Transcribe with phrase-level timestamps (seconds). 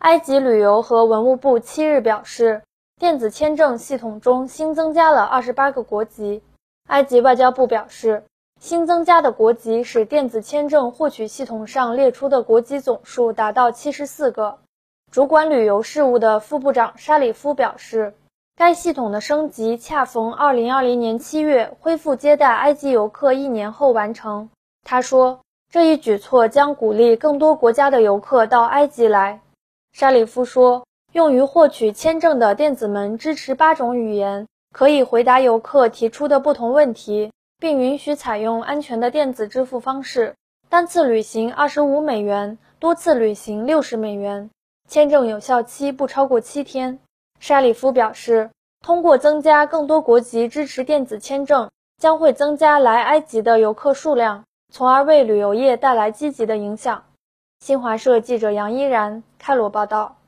[0.00, 2.62] 埃及旅游和文物部七日表示，
[2.98, 6.42] 电子签证系统中新增加了二十八个国籍。
[6.88, 8.24] 埃及外交部表示，
[8.58, 14.58] 新增加的国籍使电子签证获取系统上列出的国籍总数达到七十四个。
[15.10, 18.14] 主管旅游事务的副部长沙里夫表示，
[18.56, 24.48] 该系统的升级恰逢二零二零年七月恢复接待埃及游客一年后完成。
[24.82, 25.40] 他说，
[25.70, 29.42] 这一举措将鼓励更多国家的游客到埃及来。
[29.92, 40.34] 沙里夫说，用于获取签证的电子门支持八种语言，可以回答游客提出的不同问题，并允许采用安全的电子支付方式。
[40.68, 44.50] 单次旅行二十五美元，多次旅行六十美元。
[44.88, 47.00] 签证有效期不超过七天。
[47.40, 48.50] 沙里夫表示，
[48.84, 57.04] 通过增加更多国籍支持电子签证，将会增加来埃及的游客数量，从而为旅游业带来积极的影响。
[57.62, 60.19] 新华社记者杨依然开罗报道。